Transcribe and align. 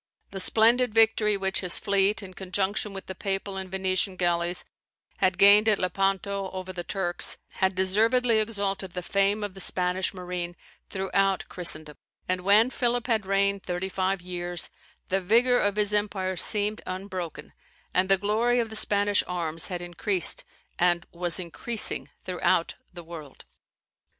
The 0.31 0.39
splendid 0.39 0.95
victory 0.95 1.37
which 1.37 1.59
his 1.59 1.77
fleet, 1.77 2.23
in 2.23 2.33
conjunction 2.33 2.91
with 2.91 3.05
the 3.05 3.13
Papal 3.13 3.55
and 3.55 3.69
Venetian 3.69 4.15
galleys, 4.15 4.65
had 5.17 5.37
gained 5.37 5.69
at 5.69 5.77
Lepanto 5.77 6.49
over 6.53 6.73
the 6.73 6.83
Turks, 6.83 7.37
had 7.51 7.75
deservedly 7.75 8.39
exalted 8.39 8.93
the 8.93 9.03
fame 9.03 9.43
of 9.43 9.53
the 9.53 9.59
Spanish 9.61 10.11
marine 10.11 10.55
throughout 10.89 11.45
Christendom; 11.49 11.97
and 12.27 12.41
when 12.41 12.71
Philip 12.71 13.05
had 13.05 13.27
reigned 13.27 13.61
thirty 13.61 13.89
five 13.89 14.23
years, 14.23 14.71
the 15.09 15.21
vigour 15.21 15.59
of 15.59 15.75
his 15.75 15.93
empire 15.93 16.35
seemed 16.35 16.81
unbroken, 16.87 17.53
and 17.93 18.09
the 18.09 18.17
glory 18.17 18.59
of 18.59 18.71
the 18.71 18.75
Spanish 18.75 19.23
arms 19.27 19.67
had 19.67 19.83
increased, 19.83 20.43
and 20.79 21.05
was 21.11 21.37
increasing 21.39 22.09
throughout 22.23 22.73
the 22.91 23.03
world. 23.03 23.45